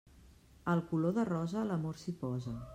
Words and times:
Al 0.73 0.81
color 0.93 1.13
de 1.19 1.27
rosa, 1.31 1.67
l'amor 1.71 2.03
s'hi 2.03 2.19
posa. 2.25 2.59